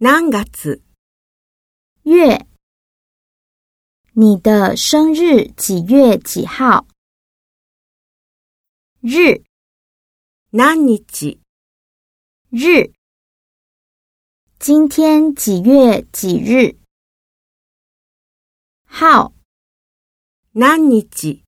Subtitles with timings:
[0.00, 0.80] 何月？
[2.04, 2.46] 月。
[4.12, 6.86] 你的生日几月几号？
[9.00, 9.42] 日。
[10.52, 11.40] 何日？
[12.50, 12.92] 日。
[14.60, 16.78] 今天几月几日？
[18.84, 19.32] 号。
[20.52, 21.42] 何日？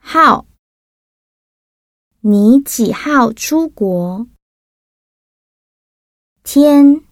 [0.00, 0.48] 号。
[2.18, 4.26] 你几号出国？
[6.42, 7.05] 天。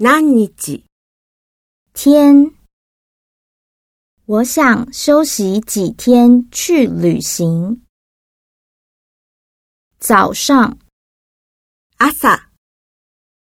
[0.00, 0.84] 何日？
[1.92, 2.54] 天。
[4.26, 7.84] 我想休息几天去旅行。
[9.98, 10.78] 早上。
[11.98, 12.48] 朝。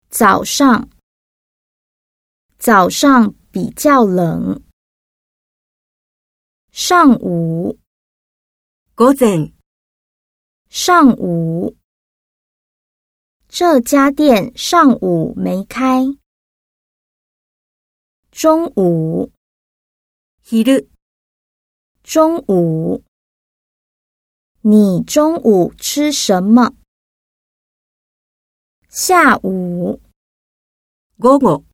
[0.08, 0.90] 早上。
[2.58, 4.60] 早上比较冷。
[6.72, 7.78] 上午。
[8.96, 9.52] 午前。
[10.68, 11.76] 上午，
[13.46, 16.02] 这家店上午没开。
[18.32, 19.30] 中午，
[20.42, 20.88] 昼，
[22.02, 23.04] 中午，
[24.62, 26.74] 你中午吃什么？
[28.88, 30.00] 下午，
[31.18, 31.38] 午。
[31.38, 31.64] 后，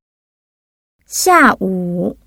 [1.07, 2.19] 下午，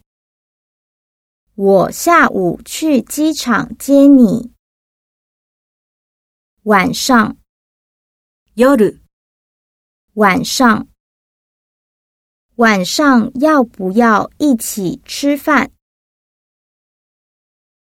[1.55, 4.53] 我下午去机场接你。
[6.63, 7.37] 晚上，
[8.53, 8.65] 夜，
[10.13, 10.87] 晚上，
[12.57, 15.71] 晚上要不要一起吃饭？